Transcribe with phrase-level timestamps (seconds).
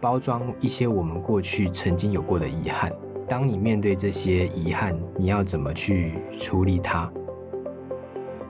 [0.00, 2.92] 包装一些我们过去曾经有过的遗憾。
[3.26, 7.10] 当你面对这些遗憾，你要怎么去处理它？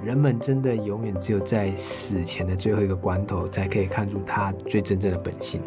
[0.05, 5.61] 人们真的永远只有在死前的最后一个关头，才可以看出他最真正的本性。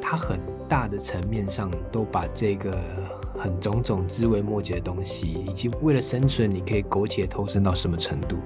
[0.00, 0.38] 他很
[0.68, 2.78] 大的层面上都把这个
[3.36, 8.36] 很种种枝微末节的东西，以及为了生存，你可以苟且偷生到什么程度？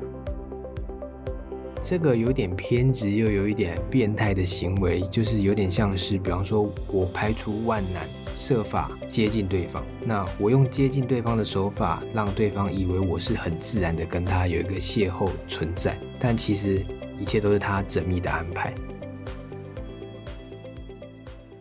[1.87, 9.84] 这个有点偏执又有一点变态的行为，就是有点像是，比方说我排除万难，设法接近对方。
[10.02, 16.83] 那我用接近对方的手法，让对方以为我是很自然的跟他有一个邂逅存在，但其实
[17.20, 18.73] 一切都是他缜密的安排。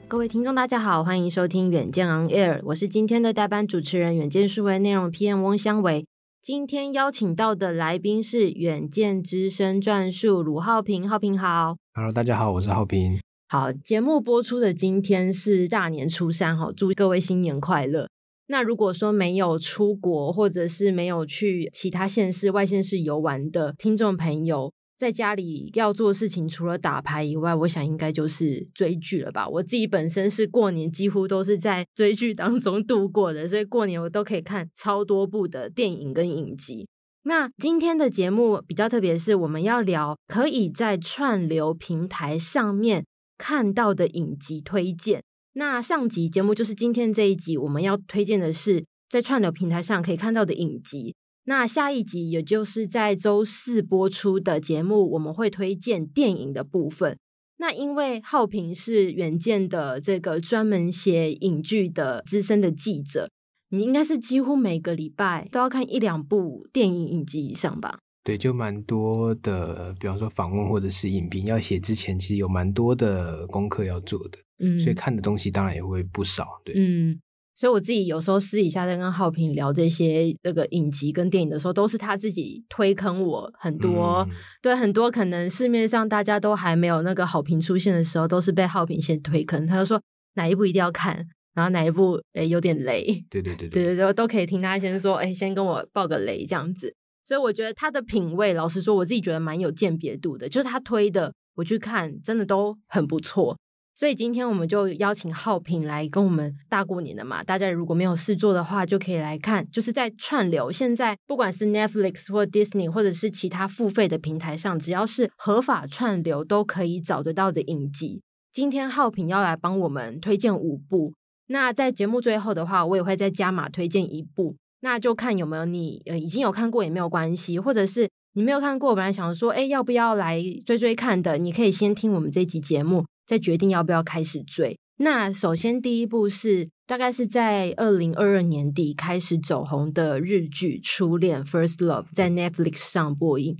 [0.07, 6.05] 各位听众，大家好，欢迎收听远见 On Air，我是今天的代班主持人，远见数位内容 PM 翁香维。
[6.43, 11.77] 今天邀请到的来宾是远见之声撰述鲁浩平，浩平好。
[11.93, 13.17] Hello，大家好，我是浩平。
[13.47, 18.09] 好，节目播出的今天是大年初三，哈，祝各位新年快乐。
[18.47, 24.73] 那如果说没有出国，或者是没有去其他县市、外县市游玩的听众朋友，
[25.03, 29.45] 在家里要做事情，除了打牌以外，我想应该就是追剧了吧。
[29.49, 36.87] 我自己本身是过年几乎都是在 追剧当中度过的，所以过年我都可以看超多部的电影跟影集。
[37.23, 43.05] 那今天的节目比较特别，是我们要聊可以在串流平台上面
[43.37, 45.21] 看到的影集推荐。
[45.55, 51.13] 那上集节目就是今天这一集，我们要推荐的是在串流平台上可以看到的影集。
[51.45, 57.17] 那下一集，也就是在周四播出的节目，我们会推荐电影的部分。
[57.57, 63.29] 那因为浩平是远见的这个专门写影剧的资深的记者，
[63.69, 67.99] 你应该是几乎每个礼拜都要看一两部电影影集以上吧？
[68.23, 69.93] 对，就蛮多的。
[69.99, 74.37] 比方说访问或者是影评要写之前，其实有蛮多的功课要做的。
[74.59, 76.47] 嗯，所以看的东西当然也会不少。
[76.63, 77.19] 对，嗯。
[77.55, 89.67] 所以我自己有时候私底下在跟浩平聊这些那个影集跟电影的时候，都是他自己推坑我很多，嗯、对很多可能市面上大家都还没有那个好评出现的时候，都是被浩平先推坑。
[89.67, 90.01] 他就说
[90.33, 96.93] 哪一部一定要看，然后哪一部诶有点雷，对对对对对对对，都可以听他先说，诶先跟我报个雷这样子。
[97.25, 103.57] 所以我觉得他的品味，老实说，我自己觉得蛮有鉴别度的，就是他推的我去看，真的都很不错。
[103.95, 110.71] 所以今天我们就邀请浩平来跟我们大过年的嘛，大家如果没有事做的话，就可以来看，就是在串流。
[110.71, 118.21] 现在不管是 Netflix 或 Disney 或者是其他付费的平台上，只要是合法串流都可以找得到的影集。
[118.51, 121.13] 今天浩平要来帮我们推荐五部，
[121.47, 133.05] 那在节目最后的话，我也会再加码推荐一部，那就看有没有你呃已经有看过也没有关系，或者是你没有看过，本来想说诶要不要来追追看的，你可以先听我们这集节目。
[133.25, 134.77] 再决定要不要开始追。
[134.97, 143.57] 那首先第一部是大概是在二零二二年底开始走红的日剧《初恋 First Love》在 Netflix 上播映。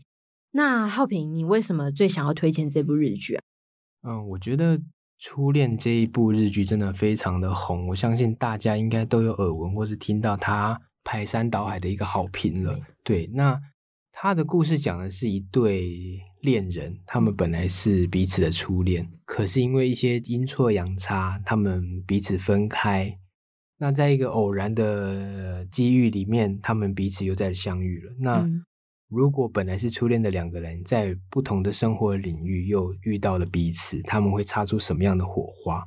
[0.52, 3.42] 那浩平，你为什么最想要推荐这部日剧啊？
[4.04, 4.78] 嗯，我觉得
[5.18, 12.80] 《初恋》这一部日剧真的非常的红，我相信大家应该都有耳闻或是听到它排山倒海的一个好评了。
[13.04, 13.60] 对，那
[14.12, 16.20] 它的故事讲的是一对。
[16.44, 23.10] 恋人，他们本来是彼此的初恋，可是因为一些阴错阳差，他们彼此分开。
[23.78, 28.14] 那在一个偶然的机遇里面，他们彼此又再相遇了。
[28.20, 28.46] 那
[29.08, 35.82] 如果本来是初恋的两个人，在不同的生活领域又遇到了彼此，他们会擦出什么样的火花？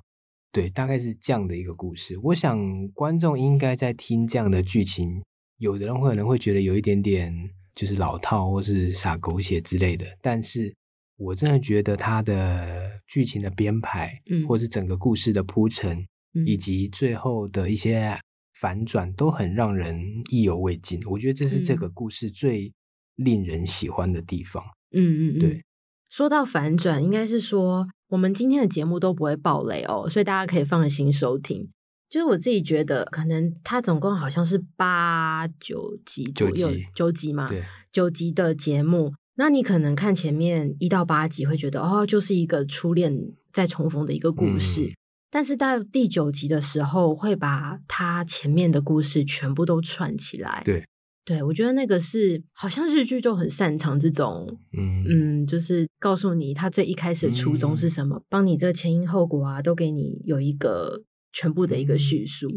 [0.53, 2.19] 对，大概是这样的一个故事。
[2.23, 5.23] 我想观众应该在听这样的剧情，
[5.59, 7.51] 有的人可能会觉得有一点点。
[7.77, 10.75] 就是老套或是撒狗血之类的，但是
[11.19, 15.97] 我真的觉得它的剧情的编排，嗯，或是整个故事的铺陈，
[16.35, 18.19] 嗯，以及最后的一些
[18.55, 20.99] 反转，都很让人意犹未尽。
[21.07, 22.73] 我觉得这是这个故事最
[23.15, 24.65] 令人喜欢的地方。
[24.93, 25.63] 嗯嗯嗯，对。
[26.09, 31.69] 说到反转，应该是说我们今天的节目都不会爆雷哦，所以大家可以放心收听。
[32.09, 37.51] 就是我自己觉得，可能它总共好像是八九集左右，九集，嘛，
[37.91, 39.13] 九集的节目。
[39.35, 44.85] 那你可能看前面一到八集，会觉得哦，就是一个初恋再重逢的一个故事。
[44.85, 44.93] 嗯。
[45.29, 50.63] 但是到第九集的时候，会把它前面的故事全部都串起来。
[50.65, 50.85] 对，
[51.25, 55.05] 对我觉得那个是好像日剧就很擅长这种，嗯
[55.43, 61.03] 嗯，就是告诉你他最一开始的初衷是什么，嗯，帮你这个前因后果啊，都给你有一个。
[61.37, 62.49] 全部的一个叙述。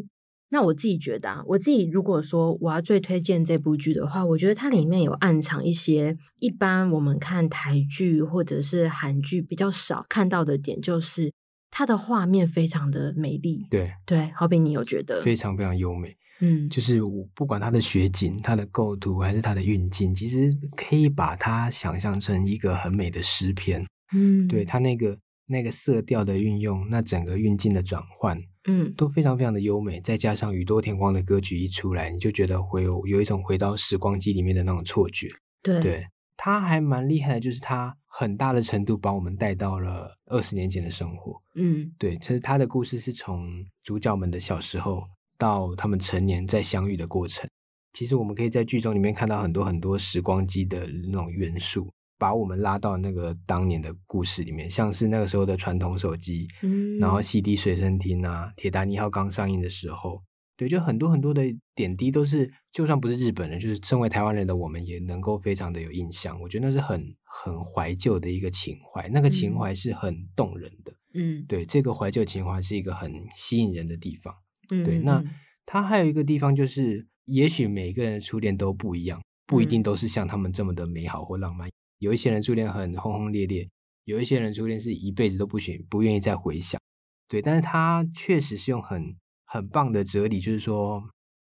[0.51, 11.31] 那我自己觉得啊，我自己如果说我要最推荐这部剧的话，我觉得它里面有暗藏一些一般我们看台剧或者是韩剧比较少看到的点，就是
[11.69, 13.67] 它的画面非常的美丽。
[13.69, 16.15] 对对，好比，你有觉得非常非常优美？
[16.41, 23.85] 嗯，就是我不管它的雪景、它的构图还是它的运镜，其实可以把它想象成一个很美的诗篇。
[24.13, 25.15] 嗯，对它那个
[25.45, 28.35] 那个色调的运用，那整个运镜的转换，
[28.69, 29.99] 嗯，都非常非常的优美。
[30.01, 35.27] 再加上宇多田光的歌曲一出来，你就觉得会有有一种回到时光机里面的那种错觉。
[35.63, 36.07] 对，对，
[36.37, 41.41] 他还蛮厉害的，就是他很大的程度把我们带到了二十年前的生活。
[41.55, 45.03] 嗯，对，其实他的故事是从主角们的小时候。
[45.39, 47.49] 到他们成年再相遇的过程，
[47.93, 51.89] 其实我们可以在剧中里面看到很多很多时光机的那种元素，
[52.19, 60.21] 把我们拉到那个当年的故事里面，像是那个时候的传统手机，嗯，然后 CD 随身听啊，《铁达尼号》刚上映的时候，
[60.57, 61.41] 对，就很多很多的
[61.73, 66.39] 点滴都是，就算不是日本人，就是身为台湾人的我们也能够非常的有印象。
[66.41, 70.93] 我觉得那是很很怀旧的一个情怀，那个情怀是很动人的。
[71.13, 74.35] 嗯，对，这个怀旧情怀是一个很吸引人的地方。
[74.69, 75.23] 嗯对，嗯、那
[75.65, 81.69] 它还有一个地方就是，也许每个人的初恋都不一样，不一定都是像他们这么的美好或浪漫。
[81.99, 83.69] 嗯、有一些人初恋很轰轰烈烈，
[84.05, 86.79] 有一些人初恋是一辈子都不许不愿意再回想。
[87.27, 89.15] 对，但是他确实是用很
[89.45, 91.03] 很棒的哲理，就是说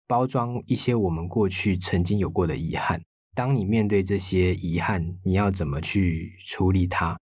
[0.07, 3.03] 包装一些我们过去曾经有过的遗憾。
[3.35, 7.19] 当你面对这些遗憾，你要怎么去处理它，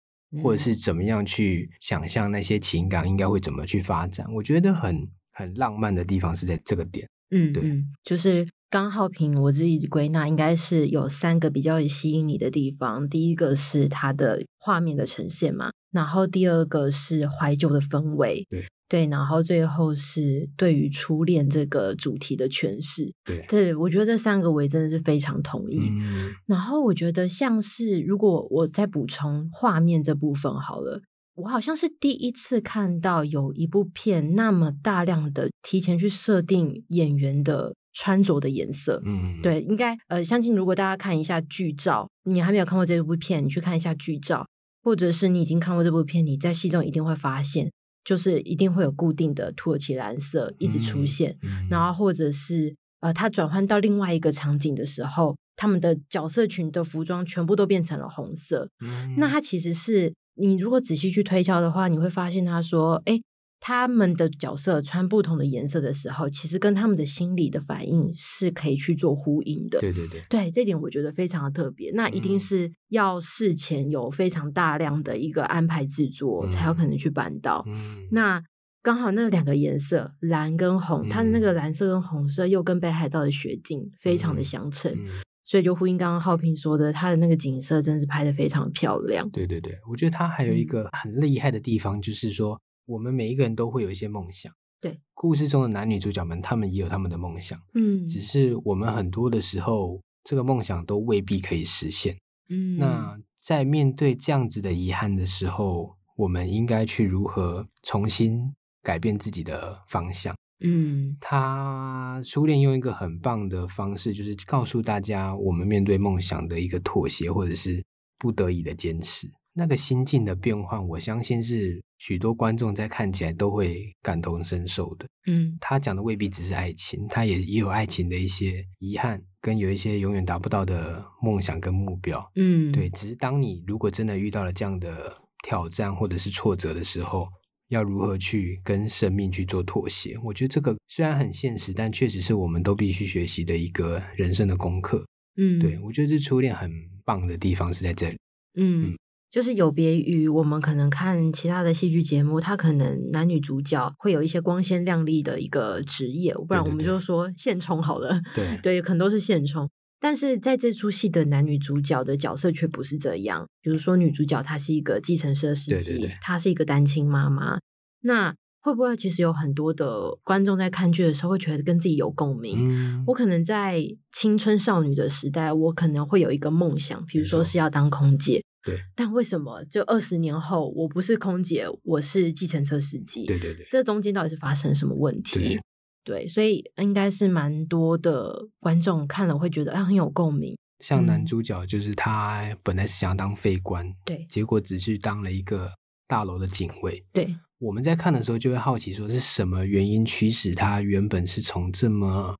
[0.42, 4.26] 或者是怎么样去想象那些情感应该会怎么去发展？
[4.34, 5.08] 我觉得很。
[5.34, 13.06] 很浪漫的地方是在这个点，嗯，对，嗯，就是刚浩平，我自己归纳应该是有三个比较吸引你的地方。
[13.06, 25.78] 第一个是它的画面的呈现嘛，然后第二个是怀旧的氛围，对对，然后最后是对于初恋这个主题的诠释，对，对，我觉得这三个我也真的是非常同意。
[25.90, 31.02] 嗯，然后我觉得像是如果我再补充画面这部分好了。
[31.34, 39.02] 我好像是第一次看到有一部片那么大量的提前去设定演员的穿着的颜色。
[39.04, 44.46] 嗯，对，应该呃，相信如果大家看一下剧照，你还没有看过这部片，你去看一下剧照，
[44.82, 47.70] 或者是你已经看过这部片，你在戏中一定会发现，
[48.04, 58.68] 就是一定会有固定的土耳其蓝色一直出现，嗯，然后或者是呃，它转换到另外一个场景的时候，他们的角色群的服装全部都变成了红色。
[58.84, 60.12] 嗯，那它其实是。
[60.34, 63.20] 你如果仔细去推敲的话，你会发现他说：“诶，
[63.64, 71.92] 他们的角色穿不同的颜色的时候，其实跟他们的心理的反应是可以去做呼应的。”对对对，对，这点我觉得非常的特别。
[71.92, 77.64] 那一定是要事前有非常大量的一个安排制作，嗯、才有可能去办到。
[77.68, 78.42] 嗯、那
[78.82, 84.92] 刚好那两个颜色蓝跟红，它的那个蓝色跟红色又跟北海道的雪景非常的相称。
[84.92, 85.10] 嗯嗯
[85.44, 89.28] 所以就呼应刚刚浩平说的，他的那个景色真的是拍的非常漂亮。
[89.30, 94.52] 对对对，我觉得他还有一个很厉害的地方，嗯、就是说我们每一个人都会有一些梦想。
[94.80, 97.56] 对，故事中的男女主角们，他们也有他们的梦想。
[97.74, 102.18] 嗯，只是我们很多的时候，这个梦想都未必可以实现。
[102.48, 108.52] 嗯，那在面对这样子的遗憾的时候，我们应该去如何重新
[108.82, 110.34] 改变自己的方向？
[110.64, 117.84] 嗯，他初恋用一个很棒的方式，就是告诉大家，我们面对梦想的一个妥协，或者是
[118.18, 119.30] 不得已的坚持。
[119.52, 125.06] 那个心境的变换，我相信是许多观众在看起来都会感同身受的。
[125.26, 132.24] 嗯，他讲的未必只是爱情，他也也有爱情的一些遗憾，跟有一些永远达不到的梦想跟目标。
[132.36, 137.28] 嗯，对，只是当你如果真的遇到了这样的挑战或者是挫折的时候。
[137.68, 140.14] 要如何去跟生命去做妥协？
[140.22, 145.02] 我觉得这个虽然很现实，但确实是我们都必须学习的一个人生的功课。
[145.38, 146.70] 嗯，对，我觉得这初恋很
[147.02, 148.18] 棒的地方是在这里。
[148.56, 148.98] 嗯，嗯，
[149.32, 158.20] 就是有别于我们可能看其他的戏剧节目，它可能男女主角会有一些光鲜亮丽的一个职业，不然我们就说现充好了。
[158.34, 159.66] 对对， 对，可能都是现充。
[159.98, 163.46] 但是在这出戏的男女主角的角色却不是这样。
[163.62, 167.58] 比如说女主角她是一个计程车司机，她是一个单亲妈妈。
[168.02, 172.58] 那会不会其实有很多的观众在看剧的时候会觉得跟自己有共鸣？
[172.58, 178.42] 嗯，我可能在青春少女的时代，我可能会有一个梦想，比如说是要当空姐。
[178.62, 178.80] 对。
[178.94, 183.26] 但为什么就二十年后我不是空姐，我是计程车司机？
[183.26, 183.66] 对对对。
[183.70, 185.38] 这中间到底是发生什么问题？
[185.40, 185.62] 对。
[186.04, 190.58] 对，所以应该是蛮多的观众看了会觉得啊很有共鸣。
[190.80, 195.70] 像男主角就是他本来是想当飞官，对，结果只是当了一个
[196.08, 197.36] 大楼的警卫，对。
[197.60, 202.34] 我们在看的时候就会好奇，说是什么原因驱使他原本是从这么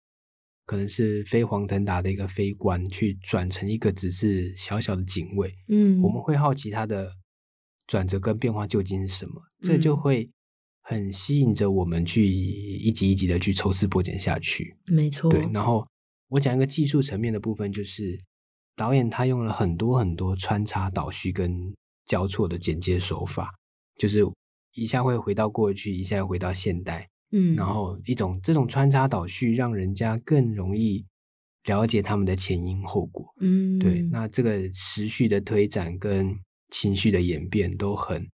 [0.64, 5.52] 可能是飞黄腾达的一个飞官，去转成一个只是小小的警卫？
[5.68, 7.12] 嗯，我们会好奇他的
[7.86, 9.42] 转折跟变化究竟是什么？
[9.60, 10.28] 这就会
[10.82, 14.76] 很吸引着我们去一集一集的去抽丝剥茧下去。
[14.86, 15.48] 没错，对。
[15.52, 15.86] 然后
[16.28, 18.18] 我讲一个技术层面的部分，就是
[18.76, 21.74] 导演他用了很多很多穿插倒叙跟
[22.06, 23.50] 交错的剪接手法，
[23.98, 24.20] 就是
[24.74, 27.08] 一下会回到过去，一下又回到现代。
[27.32, 31.04] 嗯，然后一种这种穿插倒叙，让人家更容易
[31.64, 33.26] 了解他们的前因后果。
[33.40, 34.02] 嗯，对。
[34.10, 36.34] 那这个持续的推展跟
[36.70, 38.28] 情绪的演变都很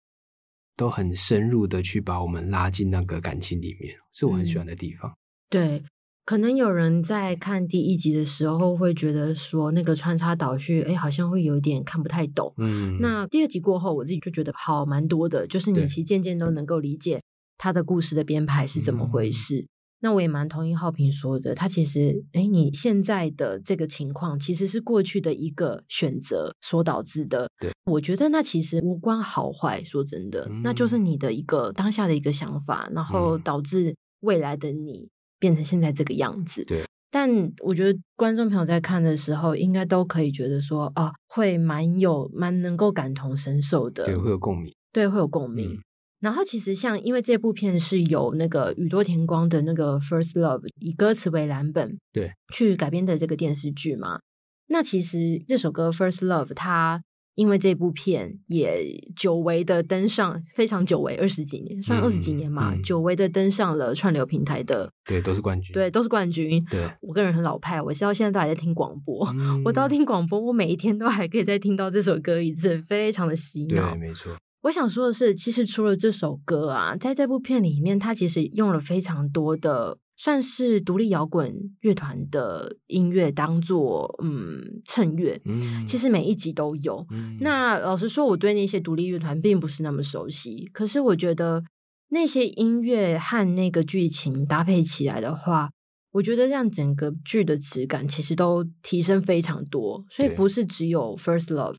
[0.77, 5.11] 都很深入的去把我们拉进那个感情里面，是我很喜欢的地方。
[5.11, 5.15] 嗯，
[5.49, 5.83] 对，
[6.25, 12.53] 可能有人在看第一集的时候会觉得说那个穿插倒叙，哎，好像会有点看不太懂。
[12.57, 17.21] 嗯，那第二集过后，我自己就觉得好蛮多的，就是你其实渐渐都能够理解。
[17.57, 19.59] 他的故事的编排是怎么回事？
[19.59, 19.67] 嗯、
[20.01, 21.55] 那我也蛮同意浩平说的。
[21.55, 27.47] 他其实，哎，你现在的这个情况其实是过去的一个选择所导致的。
[27.59, 29.83] 对，我觉得那其实无关好坏。
[29.83, 35.07] 说真的，嗯、那就是你的一个当下的一个想法，然后导致未来的你
[35.39, 36.63] 变成现在这个样子。
[36.65, 36.83] 对。
[37.12, 44.03] 但我觉得观众朋友在看的时候，应该都可以觉得说，啊，会蛮有蛮能够感同身受的。
[44.03, 44.69] 对，会有共鸣。
[44.91, 45.71] 对，会有共鸣。
[45.71, 45.79] 嗯
[46.19, 54.19] 然后其实像，因为这部片是由那个宇多田光的那个《First Love》以歌词为蓝本，对，去改编的这个电视剧嘛。
[54.67, 57.03] 那其实这首歌《First Love》它
[57.36, 66.63] 因为这部片也久违的登上，非常久违二十几年，算二十几年嘛，嗯嗯、久违的登上了串流平台的，对，都是冠军，对，都是冠军。
[66.72, 74.34] 对，我个人很老派，我到现在都还在听广播，嗯、我到听广播，我每一天都还可以再听到这首歌一次，非常的洗脑，对，没错。
[74.65, 85.39] 我想说的是，其实除了这首歌啊，在这部片里面，它其实用了非常多的算是独立摇滚乐团的音乐当做嗯衬乐。
[85.45, 87.05] 嗯，其实每一集都有。
[87.12, 91.63] 嗯，那老实说，我对那些独立乐团并不是那么熟悉，可是我觉得
[92.10, 95.69] 那些音乐和那个剧情搭配起来的话，
[96.13, 100.03] 我觉得让整个剧的质感其实都提升非常多。
[100.10, 101.75] 所以不是只有 First Love。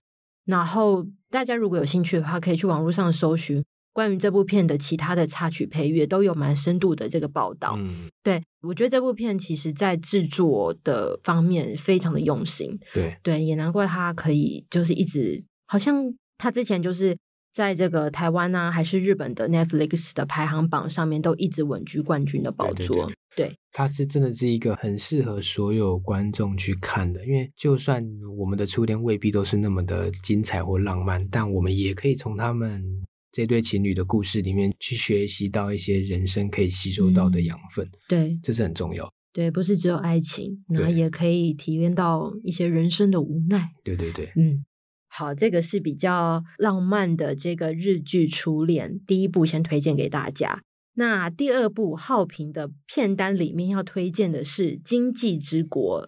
[0.47, 3.63] 然后大家如果有兴趣的话，可以去网络上搜寻
[3.93, 7.75] 关于这部片的其他的插曲配乐，都有蛮深度的这个报道。
[7.79, 12.79] 嗯，对，我觉得这部片其实在制作的方面非常的用心。
[12.95, 17.17] 对对，也难怪他可以就是一直，好像他之前就是。
[17.57, 22.95] 在这个台湾啊，还是日本的 Netflix 的排行榜上面，都一直稳居冠军的宝座。
[22.95, 28.03] 对，对，对，对，它是真的是一个很适合所有观众去看的，因为就算
[28.39, 32.83] 我们的初恋未必都是那么的精彩或浪漫，但我们也可以从他们
[33.31, 37.85] 这对情侣的故事里面去学习到一些人生可以吸收到的养分。
[37.85, 39.13] 嗯、对，这是很重要。
[39.33, 43.69] 对，不是只有爱情，那也可以体验到一些人生的无奈。
[43.85, 44.65] 对对对，嗯。
[45.09, 50.63] 好，这个是比较浪漫的这个日剧《初恋》，第一部先推荐给大家。
[50.97, 56.03] 那第二部浩平的片单里面要推荐的是《经济之国》。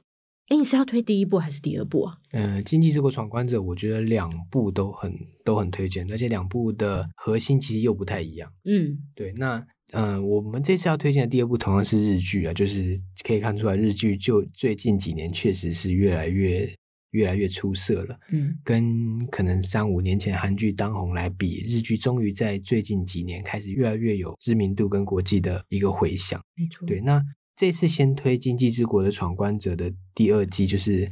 [0.48, 2.16] 哎，你是要推第一部还是第二部啊？
[2.32, 5.14] 嗯，呃，《经济之国闯关者》，我觉得两部都很
[5.44, 8.50] 都很推荐，而且两部的核心其实又不太一样。
[8.64, 9.30] 嗯，对。
[9.36, 9.58] 那
[9.92, 16.74] 嗯，呃，我们这次要推荐的第二部同样是日剧啊，就是可以看出来日剧就最近几年确实是越来越。
[17.18, 26.40] 越来越出色了，嗯，跟可能三五年前韩剧当红来比，日剧终于在最近几年开始越来越有知名度跟国际的一个回响。
[26.54, 27.00] 没错，对。
[27.00, 27.20] 那
[27.56, 31.08] 这次先推《经济之国的闯关者》的第二季，就是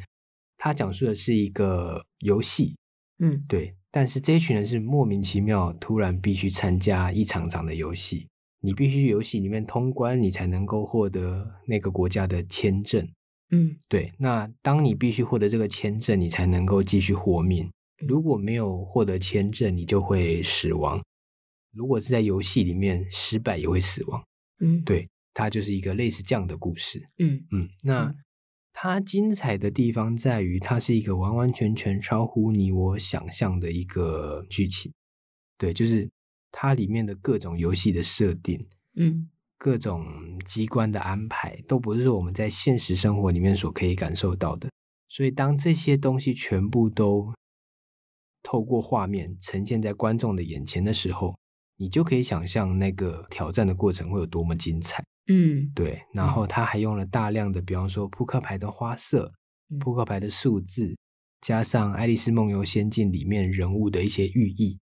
[0.57, 2.77] 它讲述的是一个游戏，
[3.19, 3.69] 嗯，对。
[3.91, 8.29] 但是这一群人是莫名其妙突然必须参加一场场的游戏，
[8.61, 13.09] 你必须游戏里面通关，你才能够获得那个国家的签证。
[13.51, 14.13] 嗯，对。
[14.19, 17.71] 那当你必须获得这个签证，你才能够继续活命。
[18.07, 21.03] 如果没有获得签证，你就会死亡。
[21.73, 24.25] 如果是在游戏里面失败，也会死亡。
[24.61, 27.03] 嗯，对，它就是一个类似这样的故事。
[27.19, 28.15] 嗯嗯，那
[28.73, 34.93] 它精彩的地方在于，它是一个完完全全超乎你我想象的一个剧情。
[35.57, 36.11] 对，就是
[36.51, 38.67] 它里面的各种游戏的设定。
[38.97, 39.31] 嗯。
[39.59, 40.07] 各种
[40.45, 44.71] 机关的安排都不是我们在现实生活里面所可以感受到的，
[45.09, 47.33] 所以当这些东西全部都
[48.43, 51.35] 透过画面呈现在观众的眼前的时候，
[51.77, 55.03] 你就可以想象那个挑战的过程会有多么精彩。
[55.29, 56.01] 嗯，对。
[56.13, 59.33] 然后他还用了大量的，比方说扑克牌的花色、
[59.81, 60.97] 扑克牌的数字，
[61.41, 64.79] 加上《爱丽丝梦游仙境》里面人物的一些寓意。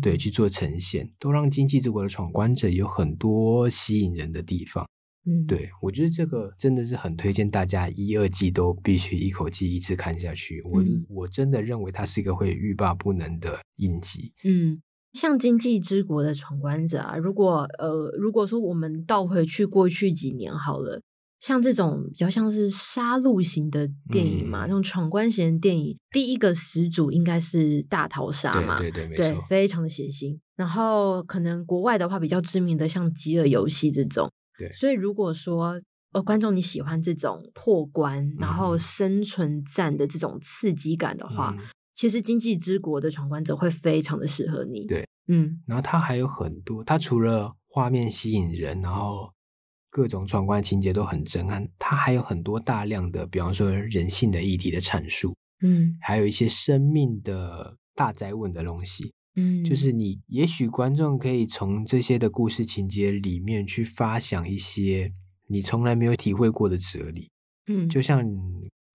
[0.00, 4.86] 对，去做呈现，都让《经济之国的闯关者》有很多吸引人的地方。
[5.28, 10.62] 嗯，对，我觉得这个真的是很推荐大家一二季都必须一口气一次看下去。
[10.62, 14.32] 我、嗯、我真的认为它是一个会欲罢不能的影集。
[14.44, 14.80] 嗯，
[15.12, 21.02] 像《经济之国的闯关者》啊，如果呃，如果说我们倒回去过去几年好了，
[21.46, 30.36] 像这种比较像是杀戮型的电影嘛，嗯、这种闯关型的电影，第一个始祖应该是大逃杀嘛，对对对，对，非常的血腥。
[30.56, 34.72] 然后可能国外的话比较知名的像《饥饿游戏》这种，对。
[34.72, 41.54] 所以如果说呃观众你喜欢这种破关、嗯、然后生存战的这种刺激感的话。
[41.56, 41.64] 嗯
[41.96, 44.84] 其实《经济之国的闯关者》会非常的适合你。
[44.84, 49.26] 对，嗯，然后它还有很多，它除了画面吸引人，然后
[49.96, 59.74] 各种闯关情节都很震撼，它还有很多大量的，比方说人性的议题的阐述，嗯，还有一些生命的大灾问的东西，嗯，就。
[59.74, 65.10] 是你也许观众可以从这些的故事情节里面去发想一些
[65.46, 67.30] 你从来没有体会过的哲理，
[67.66, 68.22] 嗯，就像。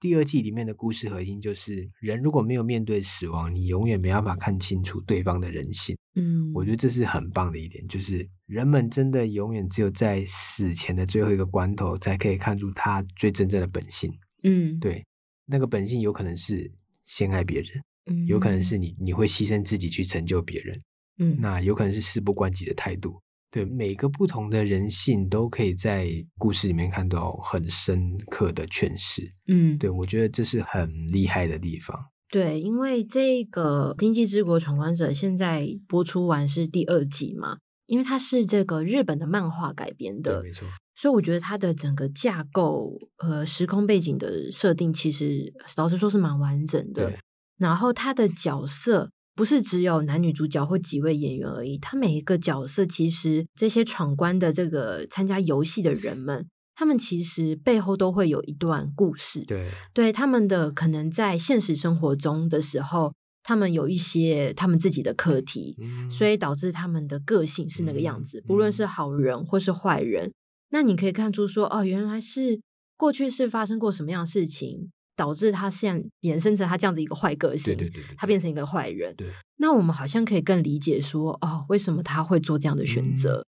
[0.01, 5.96] 第二季里面的故事核心就是，人如果没有面对死亡，你永远没办法看清楚对方的人性。
[6.15, 14.12] 嗯，我觉得这是很棒的一点，就是人们真的永远只有在死前的最后一个关头，才可以看出他最真正的本性。
[14.41, 15.05] 嗯，对，
[15.46, 16.72] 那个本性有可能是
[17.05, 20.81] 先爱别人，嗯，有可能是你你会牺牲自己去成就别人，
[21.20, 23.22] 嗯，那有可能是事不关己的态度。
[23.51, 29.29] 对，每个不同的人性都可以在故事里面看到很深刻的诠释。
[29.50, 32.00] 嗯，对，我觉得这是很厉害的地方。
[32.29, 40.65] 对，因为这个《今际之国闯关者》现在播出完是第二季嘛，因为它是这个日本的漫画改编的，没错。
[40.96, 47.12] 所以我觉得它的整个架构和时空背景的设定，其实老实说是蛮完整的。
[47.58, 49.12] 然后它的角色。
[49.33, 59.39] 不是只有男女主角或几位演员而已，他每一个角色其实这些闯关的这个参加游戏的人们，他们其实背后都会有一段故事。
[59.45, 68.39] 对，对他们的可能在现实生活中的时候，他们有一些他们自己的课题，嗯，所以导致他们的个性是那个样子。
[68.39, 70.31] 嗯，不论是好人或是坏人，
[70.69, 72.61] 那你可以看出说，哦，原来是
[72.98, 74.91] 过去是发生过什么样的事情。
[75.15, 79.15] 导致他现在衍生成他这样子一个坏个性，对对对对，他变成一个坏人。
[79.15, 83.39] 对，那我们好像可以更理解说，哦，为什么他会做这样的选择？
[83.41, 83.45] 嗯、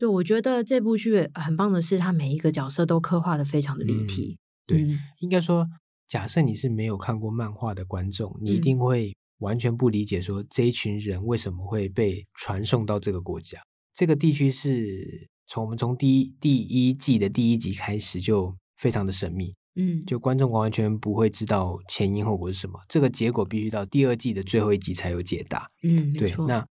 [0.00, 4.36] 对，我觉得这部剧很棒的是，他每一个角色都刻画的非常的立体。
[4.36, 5.66] 嗯、对，嗯、应该说，
[6.08, 13.58] 假设你是没有看过漫画的观众，你一定会完全不理解说这一群人为什么会被传送到这个国家。
[13.94, 19.54] 这个地区是从我们从第一第一季的第一集开始就非常的神秘。
[19.76, 25.66] 嗯，就观众完全不会知道前因后果是什么，这个结果必须到第二季的最后一集才有解答。
[25.82, 26.64] 嗯，对，那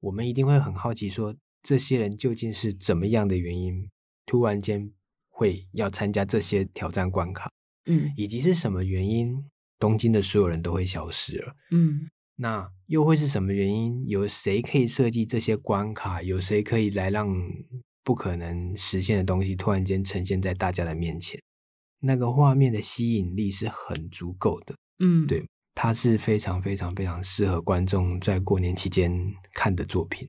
[0.00, 3.88] 我们一定会很好奇说，说这些人究竟是怎么样的原因，
[4.26, 4.90] 突然间
[5.28, 7.50] 会要参加这些挑战关卡？
[7.86, 9.42] 嗯，以及是什么原因，
[9.78, 11.54] 东京的所有人都会消失了？
[11.70, 14.06] 嗯，那又会是什么原因？
[14.06, 16.22] 有谁可以设计这些关卡？
[16.22, 17.34] 有谁可以来让
[18.04, 21.40] 不可能实现的东西突然间呈现在大家的面前？
[22.00, 29.12] 那个画面的吸引力是很足够的，嗯，对，它是非常非常非常适合观众在过年期间
[29.54, 30.26] 看的作品。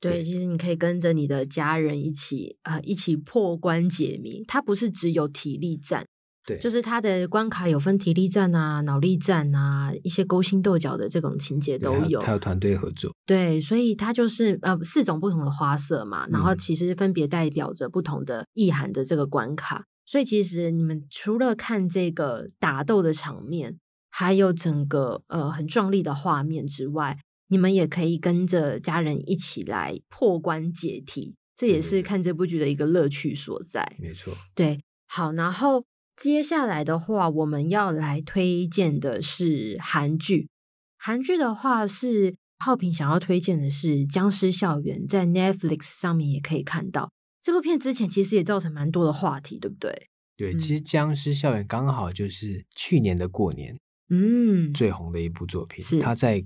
[0.00, 4.42] 对，其实你可以跟着你的家人一起啊、呃，一起破关解谜。
[4.48, 6.04] 它不是只有体力战，
[6.44, 12.20] 对，就是它的关卡有分体力战啊、脑力战啊，一些勾心斗角的这种情节都有。
[12.20, 19.84] 它有团队合作，对，所以它就是呃四种不同的花色嘛，然后其实分别代表着不同的意涵的这个关卡。
[20.12, 23.78] 所以其实你们除了看这个打斗的场面，
[24.10, 27.16] 还有整个呃很壮丽的画面之外，
[27.48, 33.96] 你们也可以跟着家人一起来破关解题，这也是看这部剧的一个乐趣所在。
[33.98, 35.82] 没错，对，好，然后
[36.14, 40.50] 接下来的话，我们要来推荐的是韩剧。
[40.98, 47.10] 韩剧的话是浩平想要推荐的是《僵尸校园》，在 Netflix 上面也可以看到。
[47.42, 50.08] 这部片之前其实也造成蛮多的话题，对不对？
[50.36, 53.78] 对，其实《僵尸校园》刚好就是去年的过年，
[54.10, 55.84] 嗯，最红的一部作品。
[55.84, 56.42] 是它在，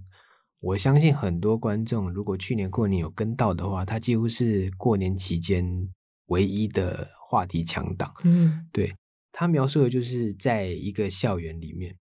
[0.61, 5.65] 我相信很多观众如果去年过年有跟到的话，它几乎是过年期间
[6.27, 8.13] 唯一的话题强档。
[8.25, 8.91] 嗯，对，
[9.33, 11.95] 它描述的就是在一个校园里面，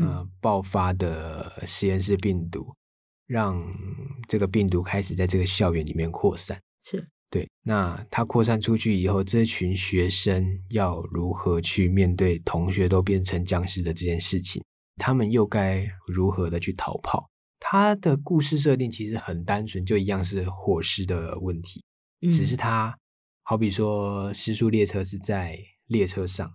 [0.00, 2.74] 呃，爆发的实验室病毒，
[3.26, 3.62] 让
[4.26, 6.58] 这个病毒开始在这个校园里面扩散。
[6.82, 7.08] 是。
[7.30, 14.62] 对，那他扩散出去以后，这群学生要如何去面对同学都变成僵尸的这件事情？
[14.96, 17.22] 他们又该如何的去逃跑？
[17.60, 21.84] 他的故事设定其实很单纯，就一样是火势的问题，
[22.22, 22.96] 嗯、只是他
[23.42, 26.50] 好比说，失速列车是在列车上，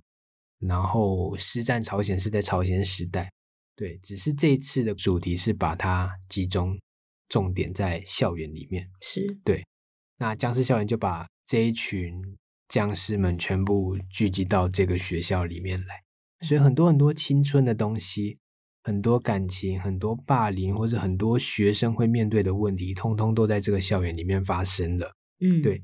[0.59, 3.31] 然后师战朝鲜是在朝鲜时代，
[3.75, 6.79] 对，只是这一次的主题是把它集中
[7.29, 9.63] 重点在校园里面，是对。
[10.23, 12.38] 那僵尸校园就把这一群
[12.69, 16.01] 僵尸们全部聚集到这个学校里面来，
[16.47, 18.33] 所以很多很多青春的东西，
[18.83, 25.13] 很多感情，很多霸凌，或者很多学生会面对的问题，通通都在这个校园里面发生了。
[25.41, 25.77] 嗯，对。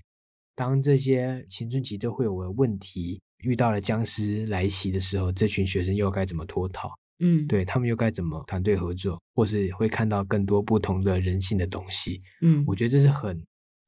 [0.56, 6.89] 当这些青春期都会有的问题遇到了僵尸来袭的时候，这群学生又该怎么脱逃？
[7.19, 12.21] 嗯，对，他们又该怎么团队合作，或是会看到更多不同的人性的东西？
[12.41, 13.38] 嗯，我觉得这是很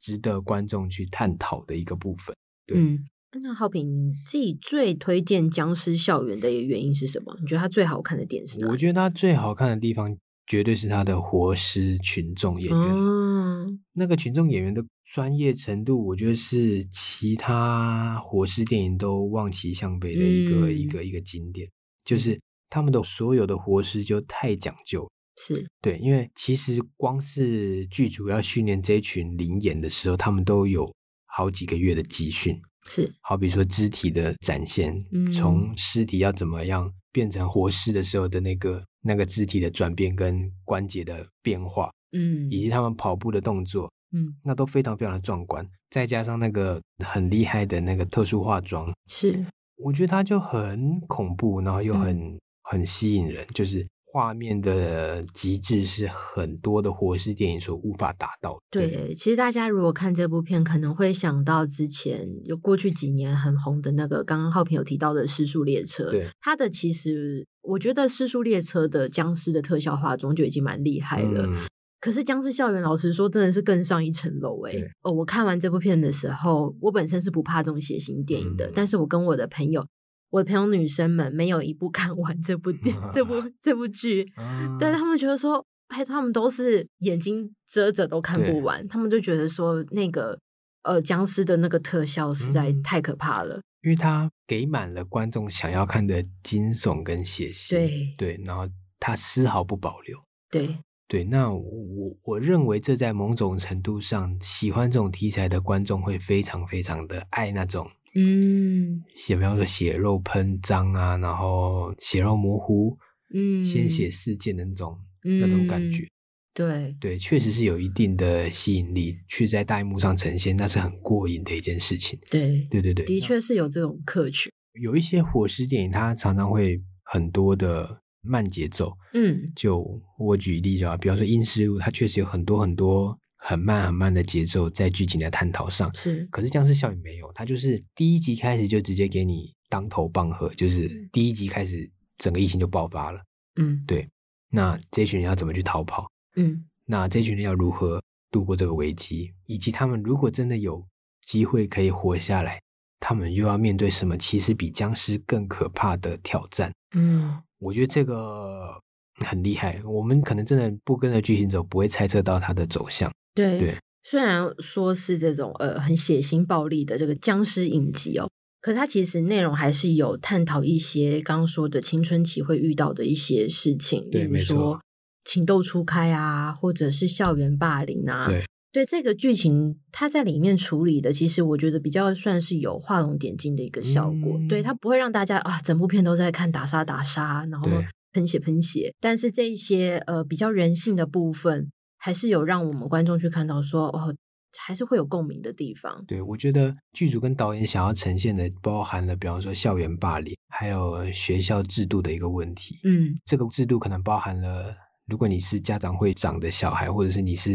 [0.02, 2.36] 值得观众去探讨的一个部分。
[2.66, 3.00] 对，嗯，
[3.42, 7.34] 那浩平，你自己最推荐《僵尸校园》的一个原因是什么？
[7.40, 8.68] 你觉得它最好看的点是哪？
[8.68, 12.90] 我觉得它最好看的地方绝对是它的活尸群众演员。
[12.94, 21.70] 嗯，那个群众演员的专业程度，我觉得是其他活尸电影都望其项背的一个、嗯、一个一个经典，
[22.04, 25.10] 就是他们的所有的活尸就太讲究。
[25.36, 30.94] 是对，因为其实光是剧组要训练这一群灵演的时候，他们都有
[31.26, 32.60] 好几个月的集训。
[32.88, 38.84] 是，好比说肢体的展现，嗯、从尸体要怎么样变成活尸的时候的那个。
[39.04, 45.68] 那个肢体的转变跟关节的变化，嗯，以及他们跑步的动作，嗯，那都非常非常的壮观。
[45.90, 49.44] 再加上那个很厉害的那个特殊化妆，是，
[49.78, 53.84] 我觉得它就很恐怖，然后又很、嗯、很吸引人，就是。
[54.12, 58.60] 画面的极致是很多的活尸电影所无法达到的。
[58.70, 66.08] 对，其实大家如果看这部片，可能会想到之前有过去几年很红的那个，刚刚浩平有提到的《失速列车》。
[66.12, 71.46] 对，它的其实我觉得《失速列车》的僵尸的特效化妆就已经蛮厉害了。
[71.46, 71.60] 嗯、
[72.02, 74.74] 可是《僵尸校园》老实说，真的是更上一层楼哎。
[75.04, 79.86] 哦，我看完这部片的时候，我本身是不怕这种血腥电影的，嗯、但是我跟我的朋友。
[80.32, 90.40] 我的朋友女生们没有一部 看完这部电、啊、这部 这部剧，啊、但是他们觉得说，哎，他们都是眼睛遮着都看不完，他们就觉得说那个
[90.84, 98.16] 呃僵尸的那个特效实在太可怕了，因为他给满了观众想要看的惊悚跟血腥，对。
[98.18, 98.68] 对，然后
[99.00, 100.18] 他丝毫不保留，
[100.50, 100.78] 对。
[101.08, 107.92] 对，那我我认为这在某种程度上，喜欢这种题材的观众会非常非常的爱那种。
[108.14, 112.98] 嗯，写，比方说血肉喷张啊，然后血肉模糊，
[113.34, 116.06] 嗯，鲜血四溅的那种、嗯、那种感觉，
[116.54, 122.20] 对对，确实是有一定的吸引力，去在大荧幕上呈现，那是很过瘾的一件事情。
[122.30, 124.52] 对，对对对，的确是有这种客群。
[124.82, 128.94] 有一些火尸电影，它常常会很多的慢节奏。
[129.14, 133.18] 嗯，就我举例子啊，比方说《阴尸路》，它确实有很多很多。
[133.44, 143.20] 很慢很慢的节奏在剧情的探讨上是，可是僵尸校园没有，它就是第一集开始就直接给你当头棒喝，就是第一集开始整个疫情就爆发了，
[143.56, 144.06] 嗯，对，
[144.50, 146.08] 那这群人要怎么去逃跑？
[146.36, 148.00] 嗯，那这群人要如何
[148.30, 149.34] 度过这个危机？
[149.48, 150.86] 以及他们如果真的有
[151.26, 152.62] 机会可以活下来，
[153.00, 154.16] 他们又要面对什么？
[154.16, 156.72] 其实比僵尸更可怕的挑战。
[156.94, 158.80] 嗯，我觉得这个
[159.26, 163.12] 很厉害，我们可能真的不跟着剧情走，不会猜测到它的走向。
[163.34, 168.30] 对，对，虽然说是这种呃很血腥暴力的这个僵尸影集哦，
[168.62, 174.82] 可是它其实内容还是有探讨一些刚刚说的青春期会遇到的一些事情，对，比如说
[175.24, 178.28] 情窦初开啊，或者是校园霸凌啊。
[178.28, 184.38] 对，对这个剧情，它在里面处理的，其实我觉得比较算是有画龙点睛的一个效果。
[184.40, 187.68] 嗯、对，它不会让大家啊，整部片都在看打杀打杀，然后
[188.12, 191.70] 喷血喷血，但是这一些呃比较人性的部分。
[192.04, 194.14] 还是有让我们观众去看到说哦，
[194.58, 196.04] 还是会有共鸣的地方。
[196.08, 202.80] 对，我觉得剧组跟导演想要呈现的，包含了比方说校园霸凌，还有学校制度的一个问题。
[202.84, 207.54] 嗯，这个制度可能包含了，如果你是家长会长的小孩，或者是你是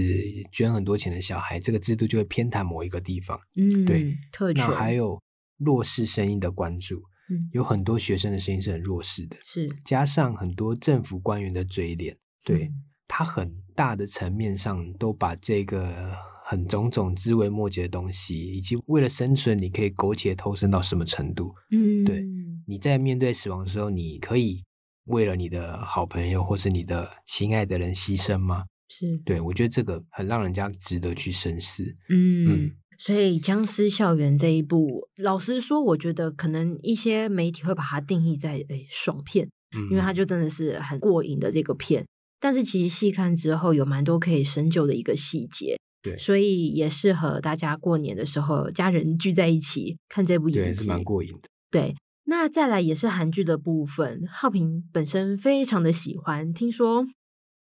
[0.52, 3.36] 捐很多钱的小孩，这个制度就会偏袒某一个地方。
[3.56, 4.64] 嗯，对，特权。
[4.64, 5.20] 那还有
[5.58, 7.02] 弱势声音的关注。
[7.28, 9.36] 嗯，有很多学生的声音是很弱势的。
[9.42, 12.16] 是，加上很多政府官员的嘴脸。
[12.44, 12.66] 对。
[12.66, 16.12] 嗯他很大的层面上都把这个
[16.44, 21.54] 很种种枝微末节的东西，以及为了生存，你可以苟且偷生到什么程度？
[21.70, 22.24] 嗯，对，
[22.66, 24.64] 你在面对死亡的时候，你可以
[25.04, 28.64] 为了你的好朋友或是你的心爱的人牺牲吗？
[28.88, 31.84] 是，对，我觉得这个很让人家值得去深思。
[32.08, 42.06] 嗯，嗯，所以《僵尸校园》这一部，老实说，我觉得可能一些媒体会把它定义在诶爽片，嗯，因为它就真的是很过瘾的这个片。
[42.38, 51.48] 但是其实细看之后，有蛮多可以深究的一个细节，对，所以也适合大家过年的时候家人聚在一起看这部影集，对，是蛮过瘾的。
[51.70, 51.94] 对，
[52.24, 57.06] 那再来也是韩剧的部分，浩平本身非常的喜欢，听说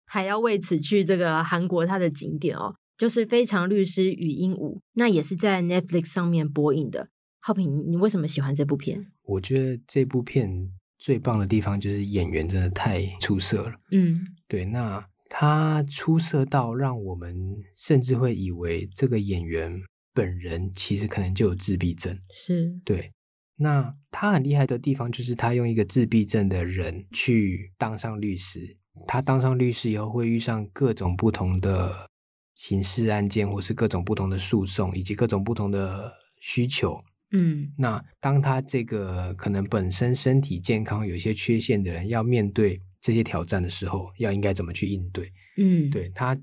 [0.06, 7.10] 还要为此去这个韩国他的景点哦，就是《非常律师与鹦鹉》，那也是在 Netflix 上面播映的。
[7.40, 9.08] 浩平，你为什么喜欢这部片？
[9.24, 13.74] 我觉得这部片最棒的地方就是演员真的太出色了。
[13.92, 17.36] 嗯，对，那他出色到让我们
[17.76, 19.80] 甚至会以为这个演员
[20.14, 22.18] 本人其实可能就有自闭症。
[22.34, 23.12] 是，对。
[23.60, 28.78] 那他很厉害的地方就是他用一个自闭症的人去当上律师。
[29.08, 32.08] 他当上律师以后，会遇上各种不同的
[32.56, 36.98] 刑事案件，或是各种不同的诉讼，以及各种不同的需求。
[37.32, 45.32] 嗯，那当他这个可能本身身体健康有一些缺陷的人，要面对这些挑战的时候，要应该怎么去应对？
[45.58, 46.38] 嗯，对，他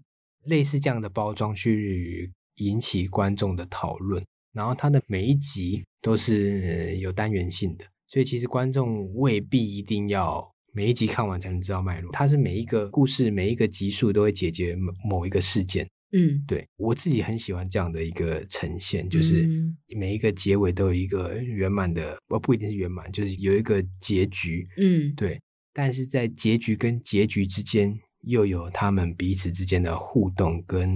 [0.44, 10.52] 类似这样的包装去引起观众的讨论，然后他的每一集都是有单元性的，所以其实观众未必一定要。
[10.76, 15.86] 每一集看完才能知道脉络，它是每一个故事、每一个集数都会解决某某一个事件。
[16.16, 19.48] 嗯，对，我自己很喜欢这样的一个呈现，就是
[19.96, 24.64] 每一个结尾都有一个圆满的，不不一定是圆满，就是有一个结局。
[24.76, 25.40] 嗯，对，
[25.72, 30.88] 但是在结局跟结局之间，又有他们彼此之间的互动跟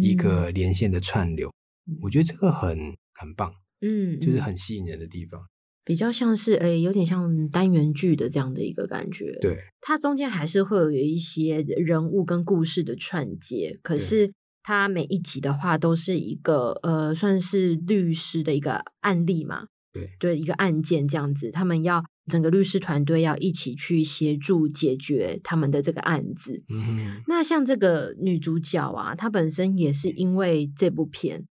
[0.00, 1.52] 一个连线的串流，
[1.88, 2.78] 嗯，我觉得这个很
[3.14, 3.52] 很棒。
[3.82, 5.42] 嗯，就是很吸引人的地方。
[5.84, 9.36] 比较像是诶，有点像单元剧的这样的一个感觉。
[9.40, 14.30] 对，它中间还是会有一些人物跟故事的串接，可是
[14.62, 19.66] 它每一集的话都是一个呃，算是律师的一个案例嘛。
[19.92, 26.62] 对，对，一个案件这样子，他们要整个律师团队要一起去协助解决他们的这个案子。
[26.68, 31.44] 嗯哼，那像这个女主角啊，她本身也是因为这部片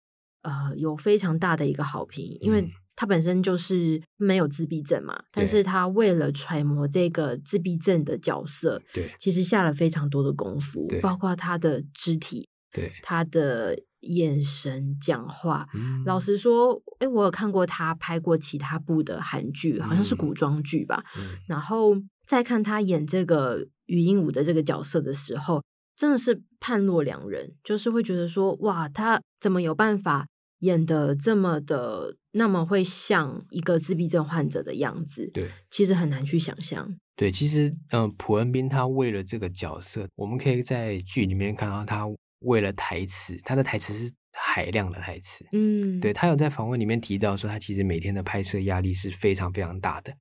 [0.42, 2.70] 呃有非常大的一个好评，因为。
[2.98, 15.68] 他本身就是没有自闭症嘛，但是他为了揣摩这个自闭症的角色，对，其实下了非常多的功夫，对，包括他的肢体，对，他的眼神、讲话。
[15.74, 21.04] 嗯，老实说，哎，我有看过他拍过其他部的韩剧，好像是古装剧吧。
[21.16, 21.94] 嗯，然后
[22.26, 25.62] 再看他演这个禹英禑的这个角色的时候，
[25.94, 30.26] 真的是判若两人，就是会觉得说，哇，他怎么有办法？
[30.62, 36.96] 演得这么的那么会像一个自闭症患者的样子，对，其实很难去想象。
[37.14, 42.06] 对，其实，嗯、呃，朴恩斌他为了这个角色，我们可以在剧里面看到他
[42.40, 45.44] 为了台词，他的台词是海量的台词。
[45.52, 50.14] 嗯，对，他有在访问里面提到说，他其实每天的拍摄压力是非常非常大的，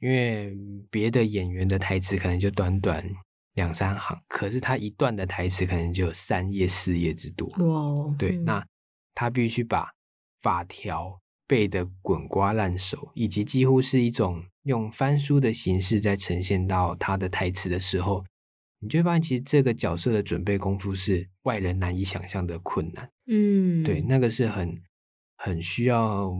[0.00, 0.54] 因为
[0.90, 3.08] 别的演员的台词可能就短短
[3.54, 7.48] 两三行，可是他一段的台词可能就有三页四页之多。
[7.58, 8.66] 哇，对，嗯、那。
[9.14, 9.90] 他必须把
[10.40, 18.24] 法条背的滚瓜烂熟，以及几乎是一种用翻书的形式在呈现到他的台词的时候，
[18.80, 23.10] 你就会发现，其实这个角色的准备功夫是外人难以想象的困难。
[23.26, 24.82] 嗯，对，那个是很
[25.36, 26.32] 很需要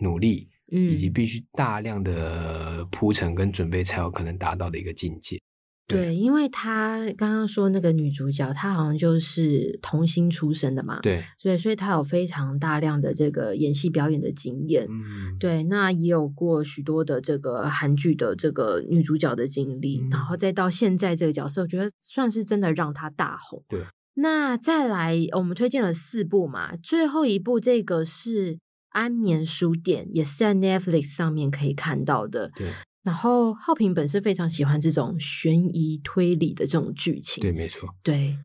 [0.00, 5.40] 努力，嗯以及必须大量的铺陈跟准备才有可能达到的一个境界。
[5.86, 23.62] 对，对，因为她刚刚说那个女主角，她好像就是童星出身的嘛，对，所以所以她有非常大量的这个演戏表演的经验，嗯，对，那也有过许多的这个韩剧的这个女主角的经历，嗯，然后再到现在这个角色，我觉得算是真的让她大红。
[23.68, 23.82] 对，
[24.14, 28.54] 那再来，我们推荐了四部嘛，最后一部这个是
[28.88, 32.50] 《安眠书店》，也是在 Netflix 上面可以看到的。
[32.56, 32.72] 对。
[33.04, 37.88] 然后浩平本是非常喜欢这种悬疑推理的这种剧情，对，没错。
[38.02, 38.36] 对，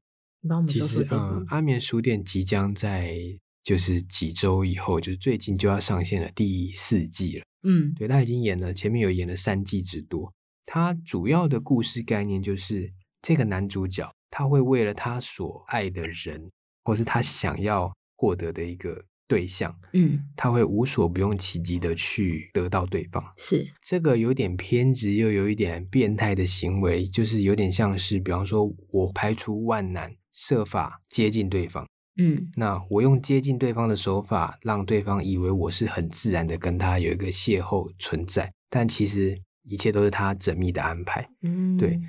[0.41, 3.17] 你帮我们说说嗯，阿眠书店即将在
[3.63, 7.45] 就是几周以后，就是最近就要上线了第四季了。
[7.63, 10.33] 嗯，对，他已经演了，前面有演了三季之多。
[10.65, 16.51] 他主要的故事概念就是这个男主角他会为了他所爱的人，
[16.83, 19.05] 或是他想要获得的一个。
[19.29, 23.65] 对象，嗯，他会无所不用其极的去得到对方，是。
[23.79, 31.87] 这个有点偏执又有一点变态的行为，就是有点像是，比方说，我排除万难，设法接近对方，
[32.17, 41.99] 嗯，那我用接近对方的手法，让对方以为我是很自然的跟他有一个邂逅存在，但其实一切都是他缜密的安排，嗯，对。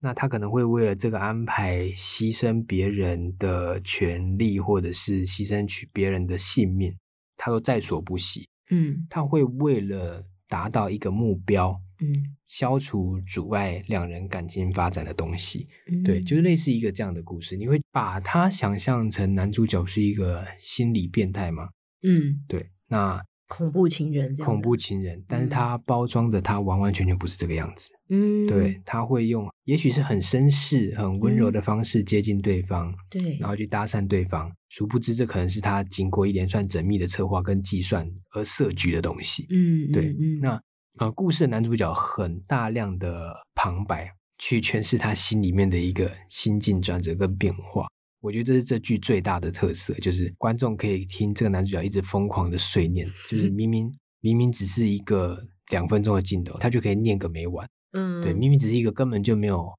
[0.00, 6.92] 那他可能会为了这个安排牺牲别人的权利，或者是牺牲取别人的性命，
[7.36, 8.48] 他都在所不惜。
[8.70, 15.66] 嗯，他会为了达到一个目标，嗯，消除阻碍两人感情发展的东西。
[15.90, 17.56] 嗯，对，就是类似一个这样的故事。
[17.56, 21.70] 你会把他想象成男主角是一个心理变态吗？
[22.02, 22.70] 嗯，对。
[22.86, 27.88] 那恐怖情人这样，恐怖情人，但是他包装的他完完全全不是这个样子。
[28.10, 34.52] 嗯，对，他会用也许是很绅士、很温柔的方式接近对方，嗯、对，然后去搭讪对方。
[34.68, 39.46] 殊不知，这可能是他经过一连串缜密的策划跟计算而设局的东西。
[39.48, 40.14] 嗯，对。
[40.20, 40.60] 嗯、那
[40.98, 47.86] 呃，故事的男主角很大量的旁白去诠释他心里面的一个心境转折跟变化。
[48.20, 57.68] 我觉得这是这剧最大的特色，就是观众可以听这个男主角一直疯狂的碎念，就是 明明明明只是一个两分钟的镜头，他就可以念个没完。
[57.92, 59.72] 嗯，对，明明只是一个根本就没有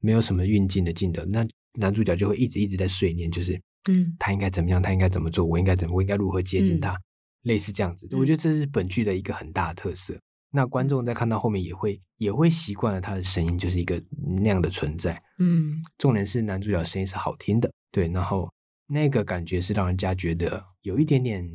[0.00, 1.46] 没有什么运镜的镜头，那
[1.78, 7.02] 男主角就会一直一直在碎念，就是嗯，他应该怎么样，他应该怎么做，我应该怎么，我应该如何接近他，嗯、
[7.42, 8.08] 类似这样子。
[8.12, 10.18] 我觉得这是本剧的一个很大的特色。
[10.56, 14.02] 那观众在看到后面也会也会习惯了他的声音就是一个
[14.40, 15.22] 那样的存在。
[15.38, 18.50] 嗯，重点是男主角声音是好听的，对，然后
[18.86, 21.46] 那个感觉是让人家觉得有一点点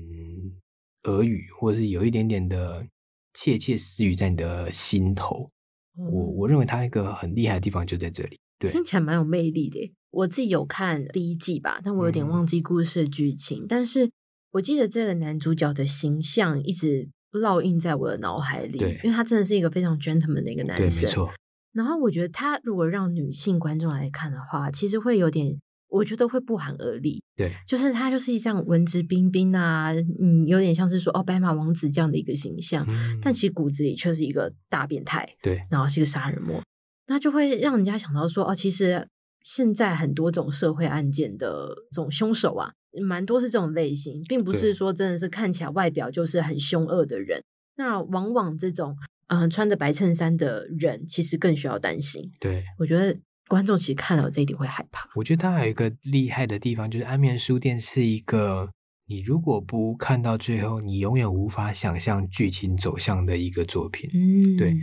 [1.06, 2.86] 耳语，或者是有一点点的
[3.34, 5.50] 窃窃私语在你的心头。
[5.98, 9.92] 嗯、我我认为他一个很厉害的地方就在这里，对，听起来蛮有魅力的。
[10.12, 14.12] 我自己有看第一季吧，但我有点忘记故事的剧情，嗯、但是
[14.52, 17.10] 我记得这个男主角的形象一直。
[17.32, 21.32] 烙印在我的脑海里，因为他真的是一个非常 gentleman 的一个男生，没错。
[21.74, 27.24] 然后我觉得他如果让女性观众来看的话，其实会有点，我觉得会不寒而栗。
[27.38, 36.62] 对，就是他就是一这样文质彬彬啊，嗯，有点像是说哦，白马王子这样的一个形象，嗯、但其实骨子里却是一个大变态，对，然后是一个杀人魔，
[37.08, 39.08] 那就会让人家想到说哦，其实
[39.46, 42.74] 现在很多种社会案件的这种凶手啊。
[43.08, 47.44] 蛮多是这种类型，并不是说真的是看起来外表就是很凶恶的人。
[47.78, 48.96] 那往往这种
[49.28, 52.30] 嗯穿着白衬衫的人，其实更需要担心。
[52.40, 55.10] 对，我觉得观众其实看了这一定会害怕。
[55.16, 58.70] 我觉得它还有一个厉害的地方，就是《安眠书店》是一个
[59.08, 64.10] 你如果不看到最后，你永远无法想象剧情走向的一个作品。
[64.14, 64.76] 嗯，对，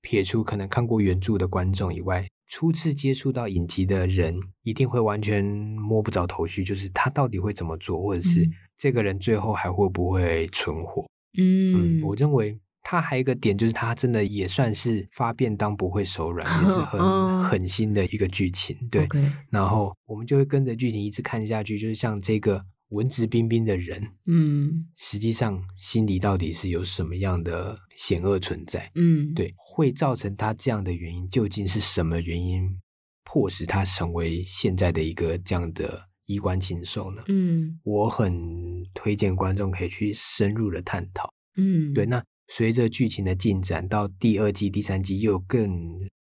[0.00, 2.26] 撇除可能看过原著的观众以外。
[2.50, 8.44] 初次接触到影集的人，一定会完全摸不着头绪，就是他到底会怎么做，或者是
[8.76, 11.06] 这个人最后还会不会存活？
[11.38, 18.76] 嗯，嗯，我认为他还有一个点，就是他真的也算是发便当不会手软，也是 很狠心的一个剧情。
[18.90, 19.08] 对.
[19.48, 22.64] 然后我们就会跟着剧情一直看下去，就是像这个。
[22.90, 28.90] 文质彬彬的人，嗯，实际上心里到底是有什么样的险恶存在？
[28.94, 32.78] 嗯，对，会造成他这样的原因究竟是什么原因，
[33.24, 37.22] 迫使他成为现在的一个这样的衣冠禽兽呢？
[37.28, 38.32] 嗯，我很
[38.94, 41.32] 推荐观众可以去深入的探讨。
[41.56, 45.68] 嗯，对，那随着剧情的进展，到第二季、第三季又有更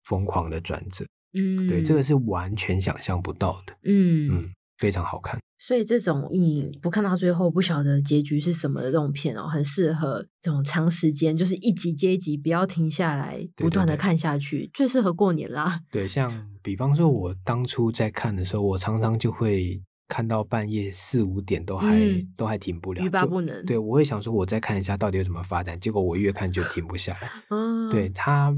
[0.06, 1.06] 疯狂的转折。
[1.38, 3.78] 嗯，对，这个是完全想象不到的。
[3.84, 5.39] 嗯嗯，非常好看。
[5.57, 15.79] 所以这种你不看到最后不晓得结局是什么的这种片哦，很适合这种长时间，就是一集接一集，不要停下来，不断的看下去，最适合过年啦。
[15.89, 23.65] 对，像比方说，我当初在看的时候，我常常就会看到半夜四五点都还、嗯、都还停不了，欲罢不能。
[23.65, 27.31] 对，我会想说，我再看一下到底有什么发展，结果我越看就停不下来。
[27.49, 28.53] 嗯，对他，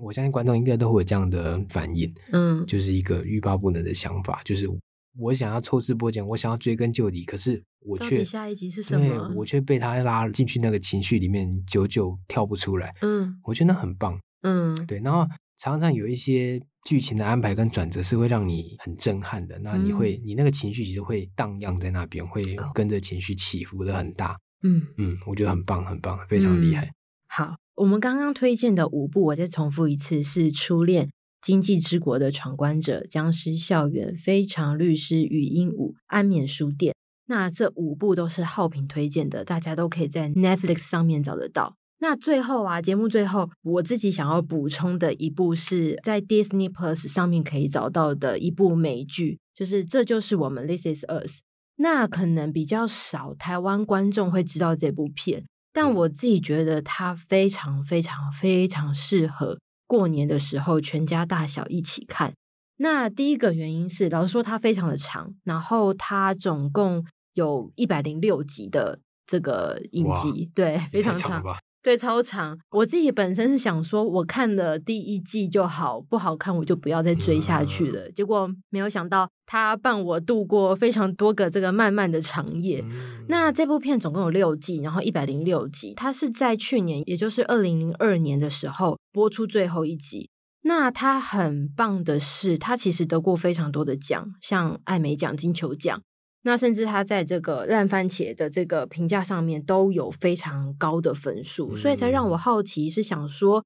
[0.00, 4.70] 我相信观众应该都会有这样的反应，嗯，就是一个欲罢不能的想法，就是。
[5.18, 9.08] 我想要抽丝剥茧，我想要追根究底，可是我却下一集是什么？
[9.08, 12.94] 对，我却被他拉进去那个情绪里面，久久跳不出来。
[13.02, 14.18] 嗯，我觉得那很棒。
[14.42, 14.98] 嗯，对。
[15.00, 15.26] 然后
[15.58, 22.42] 常常有一些剧情的安排跟转折是会让你很震撼的，那你会，嗯、你那个情绪其实会荡漾在那边，会
[22.72, 24.38] 跟着情绪起伏的很大。
[24.62, 26.86] 嗯嗯，我觉得很棒，很棒，非常厉害。
[26.86, 26.94] 嗯、
[27.28, 31.06] 好，我们刚刚推荐的五部，我再重复一次，是《初恋》。
[31.42, 36.94] 今际之国的闯关者、僵尸校园、非常律师禹英禑、安眠书店，
[37.26, 41.76] 那这五部都是浩平推荐的，大家都可以在 Netflix 上面找得到。
[42.02, 51.40] 那最后啊，节目最后我自己想要补充的一部是在 Disney Plus 上面可以找到的一部美剧，就是这就是我们 This Is Us。
[51.76, 59.58] 那可能比较少台湾观众会知道这部片，但我自己觉得它非常非常非常适合。
[59.90, 62.32] 过年的时候，全家大小一起看。
[62.76, 67.04] 那第一个原因是，老实说，它非常的长，然后它总共
[67.34, 71.42] 有一百零六集的这个影集，对，非常长。
[71.82, 72.58] 对，超长。
[72.70, 78.02] 我自己本身是想说，我看了第一季就好，不好看我就不要再追下去了。
[78.02, 82.84] 嗯、结果没有想到，他伴我度过非常多个这个漫漫的长夜。
[82.86, 90.28] 嗯、那这部片总共有六季，然后一百零六集，它是在去年，也就是二零零二年的时候播出最后一集。
[90.62, 96.02] 那它很棒的是，它其实得过非常多的奖，像艾美奖、金球奖。
[96.42, 103.64] 那甚至他在这个烂番茄的这个评价上面都有非常高的分数，所以才让我好奇，是想说，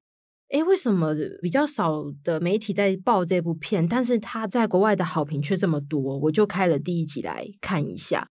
[0.49, 6.17] 哎，为什么比较少的媒体在报这部片，但是他在国外的好评却这么多？
[6.19, 8.27] 我就开了第一集来看一下。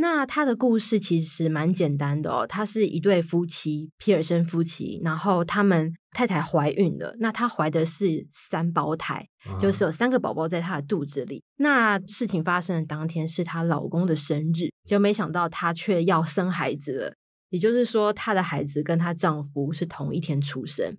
[0.00, 9.26] 那他的故事其实蛮简单的哦，他是一对夫妻，皮尔森夫妻，然后他们太太怀孕了，那他怀的是三胞胎，
[9.58, 11.42] 就是有三个宝宝在他的肚子里。
[11.56, 17.14] 那事情发生的当天是她老公的生日，就没想到她却要生孩子了，
[17.50, 20.96] 也就是说，她的孩子跟她丈夫是同一天出生，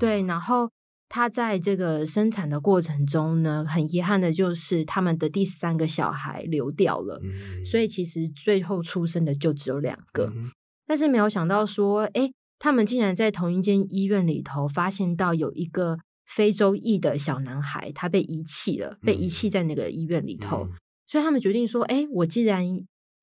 [0.00, 0.68] 对，然后。
[1.10, 10.32] 她在这个生产的过程中呢，很遗憾的就是他们的第三个小孩流掉了，嗯、所以其实最后出生的就只有两个。
[10.36, 10.52] 嗯、
[10.86, 12.30] 但是没有想到说，哎，
[12.60, 20.68] 他们竟然在同一间医院里头发现到有一个非洲裔的小男孩，他被遗弃了，被遗弃在那个医院里头。
[20.70, 20.76] 嗯、
[21.08, 22.64] 所以他们决定说，哎，我既然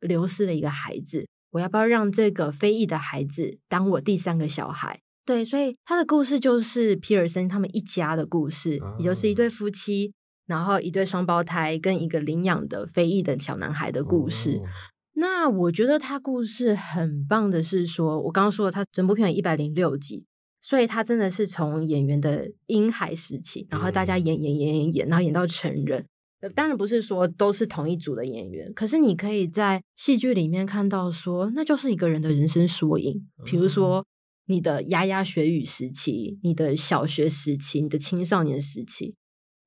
[0.02, 5.00] 流失了一个孩子，我要不要让这个非裔的孩子当我第三个小孩？
[5.28, 10.14] 对，所以他的故事就是皮尔森他们一家的故事，也就是一对夫妻，
[10.46, 14.62] 然后一对双胞胎跟一个领养的非裔的小男孩的故事。
[15.16, 20.24] 那我觉得他故事很棒的是说，我刚刚说了，他整部片有一百零六集，
[20.62, 26.06] 所以他真的是从演员的婴孩时期，然后大家演演演演演，然后演到成人。
[26.56, 34.06] 当然不是说都是同一组的演员，可是你可以在戏剧里面看到说，那就是一个人的人生缩影，比如说。
[34.48, 39.16] 你的牙牙学语时期，你的小学时期，你的青少年时期，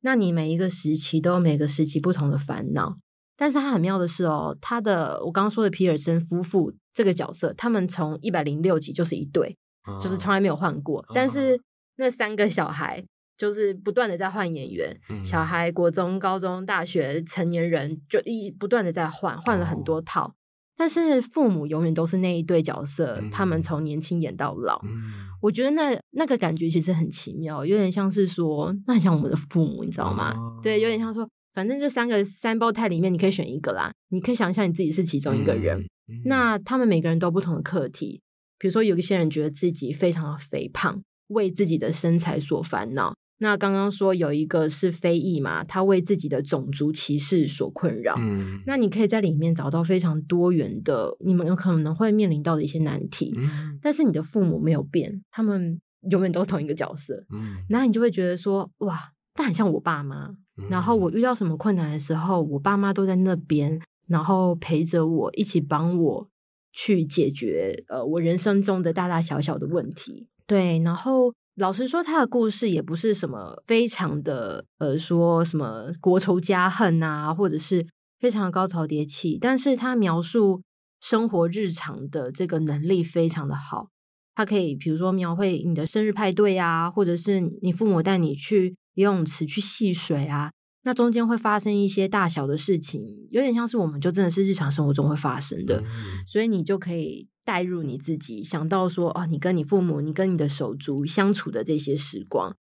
[0.00, 2.96] 那你每一个时期都有每个时期不同的烦恼。
[3.36, 11.00] 但是他很妙的是哦，他的我刚刚说的皮尔森夫妇这个角色，他们从一百零六集就是一对，啊、就是从来没有换过。
[11.00, 11.58] 啊、但是
[11.96, 13.02] 那三个小孩
[13.38, 20.34] 就是不断的在换演员，嗯、小孩国中、高中、大学、成年人就一不断的在换，换了很多套。
[20.80, 24.80] 但是父母永远都是那一对角色，嗯、他们从年轻演到老。
[24.82, 25.12] 嗯、
[25.42, 30.32] 我觉得那那个感觉其实很奇妙，有点像是说，那很像我们的父母，你知道吗？
[30.34, 33.92] 哦、对，有点像说，反正这三个三胞胎里面，你可以选一个啦。
[34.08, 35.84] 你可以想象你自己是其中一个人。
[36.24, 38.22] 那他们每个人都不同的课题，
[38.58, 43.14] 比如说有一些人觉得自己非常的肥胖，为自己的身材所烦恼。
[43.42, 48.14] 那刚刚说有一个是非裔嘛，他为自己的种族歧视所困扰。
[48.18, 53.32] 嗯，那你可以在里面找到非常多元的，你们有可能会面临到的一些难题。
[53.38, 55.80] 嗯，但是你的父母没有变，他们
[56.10, 57.24] 永远都是同一个角色。
[57.32, 60.36] 嗯，然后你就会觉得说，哇，他很像我爸妈。
[60.58, 66.28] 嗯，然后我遇到什么困难的时候，我爸妈都在那边，然后陪着我一起帮我
[66.74, 70.28] 去解决呃我人生中的大大小小的问题。
[70.46, 71.32] 对，然后。
[71.60, 77.86] 老实说，他的故事也不是什么非常的，呃，说什么国仇家恨啊，或者是
[78.18, 79.36] 非常的高潮迭起。
[79.38, 80.62] 但是他描述
[81.02, 83.88] 生活日常的这个能力非常的好。
[84.34, 90.50] 他可以，比如说描绘你的生日派对啊，或者是你父母带你去游泳池去戏水啊，
[90.84, 95.84] 那中间会发生一些大小的事情，有点像是我们就真的是日常生活中会发生的，
[96.26, 97.28] 所以你就可以。
[97.44, 102.54] 带入你自己，想到说哦，你跟你父母，你跟你的手足相处的这些时光，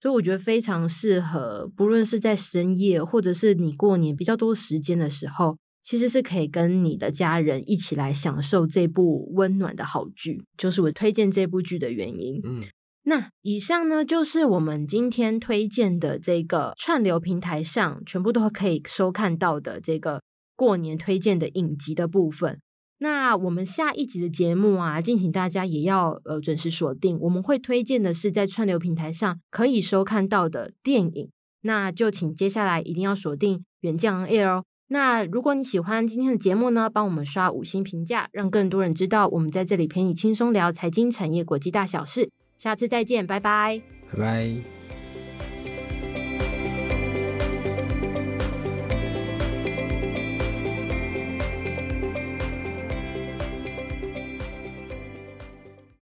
[0.00, 12.40] 所以我觉得非常适合，不论是在深夜，或者是你过年比较多时间的时候，其实是可以跟你的家人一起来享受这部温暖的好剧，就是我推荐这部剧的原因。
[12.44, 12.62] 嗯，
[13.04, 20.22] 那以上呢，就是我们今天推荐的这个串流平台上全部都可以收看到的这个
[20.56, 22.60] 过年推荐的影集的部分。
[22.98, 27.18] 那我们下一集的节目啊，敬请大家也要呃准时锁定。
[27.20, 31.28] 我们会推荐的是在串流平台上可以收看到的电影，
[31.62, 34.64] 那就请接下来一定要锁定远见 Air 哦。
[34.88, 42.30] 那如果你喜欢今天的节目呢，帮我们刷五星评价，让更多人知道我们在这里陪你轻松聊财经、产业、国际大小事。
[42.56, 43.82] 下次再见，拜拜，
[44.12, 44.83] 拜拜。